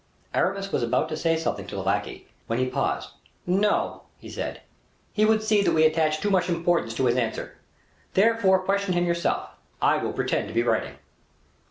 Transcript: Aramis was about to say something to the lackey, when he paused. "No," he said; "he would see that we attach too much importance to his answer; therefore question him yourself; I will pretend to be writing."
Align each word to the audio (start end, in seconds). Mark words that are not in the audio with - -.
Aramis 0.33 0.71
was 0.71 0.81
about 0.81 1.09
to 1.09 1.15
say 1.15 1.37
something 1.37 1.67
to 1.67 1.75
the 1.75 1.83
lackey, 1.83 2.25
when 2.47 2.57
he 2.57 2.65
paused. 2.67 3.11
"No," 3.45 4.01
he 4.17 4.31
said; 4.31 4.61
"he 5.13 5.25
would 5.25 5.43
see 5.43 5.61
that 5.61 5.73
we 5.75 5.85
attach 5.85 6.19
too 6.21 6.31
much 6.31 6.49
importance 6.49 6.95
to 6.95 7.05
his 7.05 7.17
answer; 7.17 7.59
therefore 8.15 8.57
question 8.65 8.93
him 8.95 9.05
yourself; 9.05 9.49
I 9.79 9.97
will 9.97 10.13
pretend 10.13 10.47
to 10.47 10.55
be 10.55 10.63
writing." 10.63 10.95